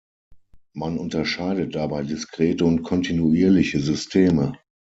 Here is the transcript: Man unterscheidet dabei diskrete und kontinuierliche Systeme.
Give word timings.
Man 0.73 0.97
unterscheidet 0.97 1.75
dabei 1.75 2.01
diskrete 2.01 2.65
und 2.65 2.81
kontinuierliche 2.81 3.79
Systeme. 3.79 4.53